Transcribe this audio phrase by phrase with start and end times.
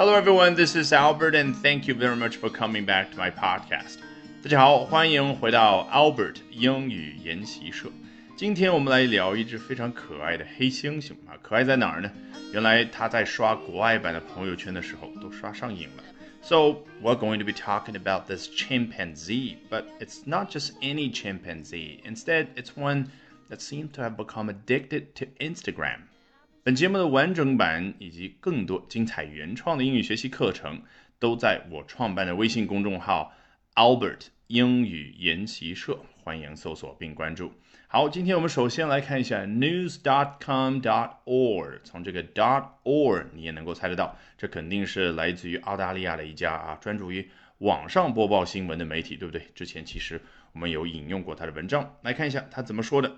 [0.00, 0.54] Hello, everyone.
[0.54, 3.98] This is Albert, and thank you very much for coming back to my podcast.
[4.42, 7.90] 大家好，欢迎回到 Albert 英语研习社。
[8.36, 12.10] 今天我们来聊一只非常可爱的黑猩猩啊，可爱在哪儿呢？
[12.52, 16.04] 原来它在刷国外版的朋友圈的时候都刷上瘾了。
[16.42, 22.00] So we're going to be talking about this chimpanzee, but it's not just any chimpanzee.
[22.04, 23.06] Instead, it's one
[23.50, 26.02] that seems to have become addicted to Instagram.
[26.63, 30.83] 本节目的完整版以及更多精彩原创的英语学习课程，
[31.17, 33.33] 都在我创办的微信公众号
[33.73, 37.51] Albert 英语研习社，欢迎搜索并关注。
[37.87, 39.99] 好，今天我们首先来看一下 news.com.org。
[41.83, 49.47] 从这个 .org，你也能够猜得到，这肯定是来自于澳大利亚的一家啊，专注于网上播报新闻的媒体，对不对？
[49.55, 50.21] 之前其实
[50.53, 53.15] 我们有引用过他的文章，来看一下他怎么说的。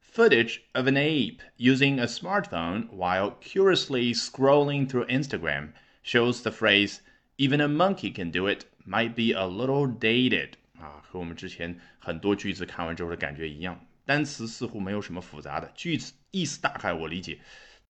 [0.00, 7.00] footage of an ape using a smartphone while curiously scrolling through Instagram shows the phrase,
[7.36, 10.52] even a monkey can do it, might be a little dated.
[10.78, 17.38] 啊，和我们之前很多句子看完之后的感觉一样，单词似乎没有什么复杂的，句子意思大概我理解，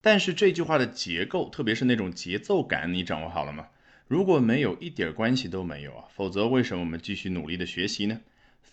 [0.00, 3.68] 但是这句话的结构，特别是那种节奏感，你掌握好了吗？
[4.08, 8.20] 如果没有一点关系都没有啊，否则为什么我们继续努力的学习呢？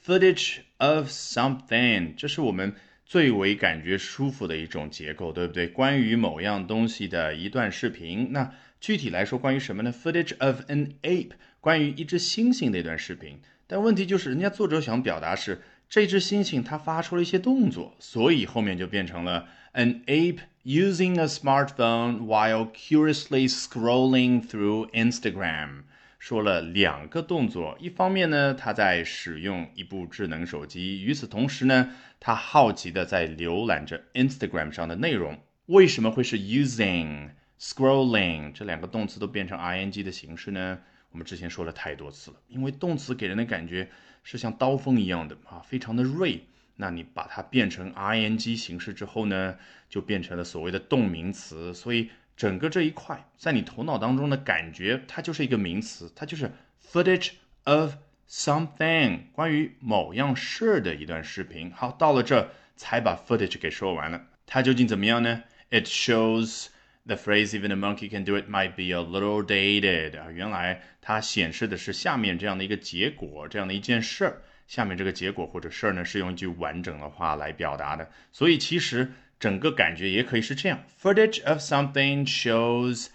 [0.03, 2.75] Footage of something，这是我们。
[3.09, 5.67] 最为感觉舒服的一种结构，对不对？
[5.67, 13.41] 关于某样东西的一段视频，那具体来说，关于什么呢？Footage of an ape，关于一只猩猩的一段视频。
[13.67, 25.84] 但问题就是，人家作者想表达是这只猩猩它发出了一些动作，所以后面就变成了 an ape using a smartphone while curiously scrolling through Instagram。
[26.19, 35.39] 说了两个动作，一方面呢，他在使用一部智能手机，与此同时呢，他好奇的在浏览着 Instagram 上的内容。
[35.66, 37.30] 为什么会是 using、
[37.61, 40.80] scrolling 这两个动词都变成 ing 的形式呢？
[41.12, 43.89] 我们之前说了太多次了，因为动词给人的感觉
[44.24, 46.40] 是像刀锋一样的啊，非常的锐。
[46.74, 49.56] 那你把它变成 ing 形式之后呢，
[49.89, 52.11] 就变成了所谓的动名词，所以。
[52.38, 57.30] 整个这一块在你头脑当中的感觉，它就是一个名词，它就是 footage
[57.64, 57.94] of
[58.30, 61.72] something，关于某样事的一段视频。
[61.74, 64.24] 好，到了这才把 footage 给说完了。
[64.46, 66.68] 它究竟怎么样呢？It shows
[67.04, 74.42] the phrase "even a monkey can do it" might be a little dated 啊，原来它显示的是下面这样的一个结果，这样的一件事儿。
[74.68, 79.10] 下面这个结果或者事儿呢，是用一句完整的话来表达的，所以其实。
[79.38, 83.06] 整个感觉也可以是这样：Footage of something shows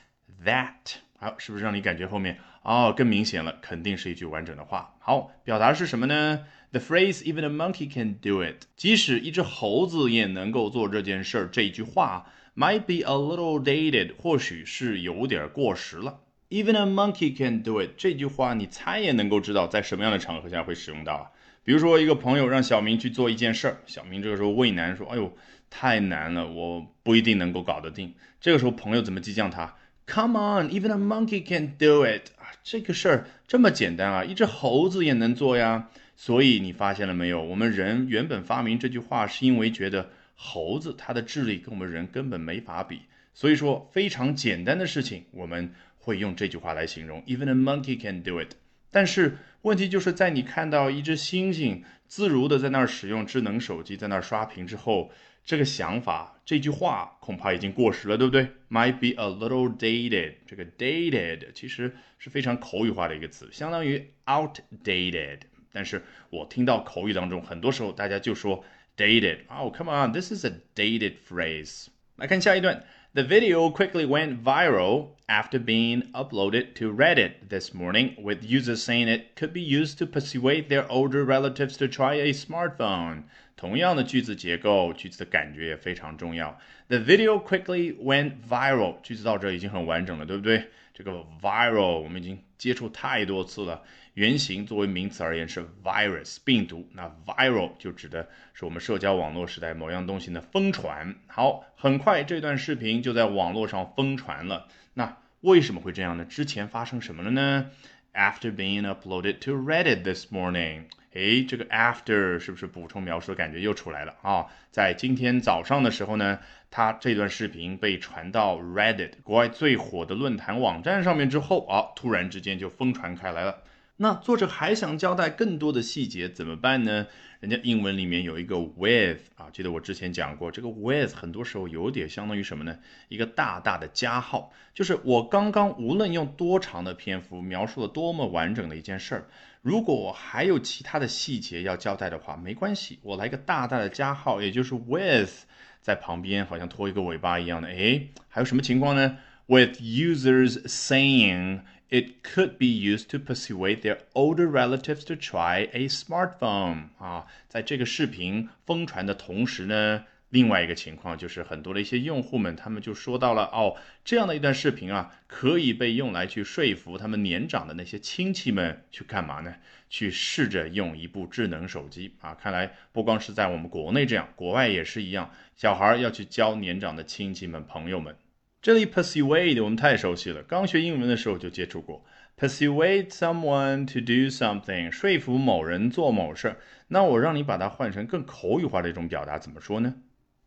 [0.45, 0.95] that。
[1.19, 3.57] 好，是不是让你感觉后面哦更明显了？
[3.61, 4.93] 肯定是一句完整的话。
[4.99, 11.47] 好，表达是什么呢？The phrase "even a monkey can do it"，即使一只猴子也能够做这件事儿。
[11.47, 16.21] 这一句话 might be a little dated，或许是有点过时了。
[16.49, 21.31] Even a monkey can do it，这句话你猜也能够知道在什么样的场合下会使用到啊？
[21.63, 25.35] 比如说，一个朋友让小明去做一件事儿，小明这个时候畏难说：“哎呦。”
[25.75, 28.13] 太难了，我不一定能够搞得定。
[28.39, 29.75] 这个时候，朋友怎么激将他
[30.05, 32.53] ？Come on, even a monkey can do it 啊！
[32.63, 35.89] 这个事儿这么简单啊，一只猴子也能做呀。
[36.15, 37.43] 所以你发现了没有？
[37.43, 43.01] 我们人原本发明这句话，是因为觉得猴子它的智力跟我们人根本没法比。
[43.33, 47.23] 所以说，非常简单的事情，我们会用这句话来形容。
[47.23, 48.51] Even a monkey can do it。
[48.93, 55.11] 但是问题就是在你看到一只猩猩自如的在那儿使用智能手机，在那儿刷屏之后。
[55.45, 60.35] 这个想法，这句话恐怕已经过时了，对不对？Might be a little dated。
[60.47, 65.39] 这个 dated 其实是非常口语化的一个词，相当于 outdated。
[65.73, 68.63] 但是我听到口语当中，很多时候大家就说
[68.95, 69.39] dated。
[69.49, 71.87] Oh, come on, this is a dated phrase。
[72.15, 72.81] 来看下一段。
[73.14, 79.34] The video quickly went viral after being uploaded to Reddit this morning, with users saying it
[79.34, 83.24] could be used to persuade their older relatives to try a smartphone.
[83.56, 86.58] 同样的句子结构，句子的感觉也非常重要。
[86.88, 90.68] The video quickly went viral，句子到这已经很完整了，对不对？
[90.94, 93.82] 这个 viral 我们已经接触太多次了。
[94.13, 101.15] 原型作为名词而言是 virus 病毒，那 viral 就指的是我们社交网络时代某样东西的疯传。
[101.25, 104.67] 好，很快这段视频就在网络上疯传了。
[104.93, 106.25] 那为什么会这样呢？
[106.25, 107.71] 之前发生什么了呢
[108.13, 110.83] ？After being uploaded to Reddit this morning，
[111.13, 114.45] 诶，这个 after 是不是补充描述的感觉又出来了啊？
[114.69, 116.37] 在今天早上的时候呢，
[116.69, 123.63] 它这段视频被传到 Reddit 国外最火的论坛网站上面之后啊，突然之间就疯传开来了。
[123.97, 127.05] 那作者还想交代更多的细节，怎么办呢？
[127.39, 132.79] 人家英文里面有一个 with 啊，记得我之前讲过，这个 with 很多时候有点相当于什么呢？
[133.09, 139.25] 一个大大的加号，就是我刚刚无论用多长的篇幅描述了多么完整的一件事儿，
[139.61, 145.43] 如果我还有其他的细节要交代的话，没关系，我来个大大的加号，也就是 with
[145.81, 147.67] 在旁边，好像拖一个尾巴一样的。
[147.67, 149.17] 诶，还有什么情况呢
[149.47, 156.89] ？With users saying It could be used to persuade their older relatives to try a smartphone
[156.97, 169.53] 啊，在这个视频疯传的同时呢，另外一个情况就是很多的一些用户们，他们就说到了哦，这样的一段视频啊，可以被用来去说服他们年长的那些亲戚们去干嘛呢？
[169.87, 172.33] 去试着用一部智能手机啊！
[172.33, 178.15] 看来不光是在我们国内这样，国外也是一样，小孩要去教年长的亲戚们、朋友们。
[178.63, 182.01] 这里 persuade 我们太熟悉了，刚学英文的时候就接触过。
[182.39, 186.57] persuade someone to do something，说服某人做某事儿。
[186.87, 189.93] 那我让你把它换成更口语化的一种表达，怎么说呢？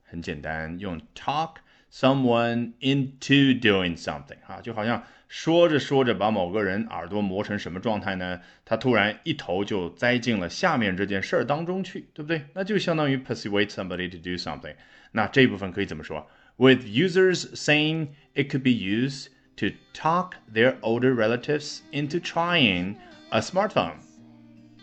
[0.03, 1.57] 很简单，用 talk
[1.93, 8.41] someone into doing something 啊，就好像说着说着把某个人耳朵磨成什么状态呢？
[8.65, 12.47] 他突然一头就栽进了下面这件事儿当中去，对不对？
[12.55, 14.75] 那就相当于 persuade somebody to do something。
[15.13, 16.27] 那这部分可以怎么说
[16.59, 22.97] ？with users saying it could be used to talk their older relatives into trying
[23.31, 23.95] a smartphone.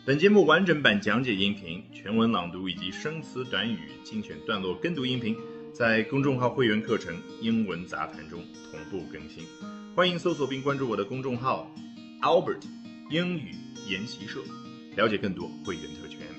[0.06, 5.38] 本节目完整版讲解音频、全文朗读以及生词短语精选段落跟读音频，
[5.74, 9.46] 在公众号会员课程《英文杂谈》中同步更新。
[9.96, 11.72] 欢迎搜索并关注我的公众号
[12.22, 12.64] Albert
[13.10, 13.52] 英语
[13.88, 14.42] 研习社，
[14.98, 16.33] 了解更多会员特权。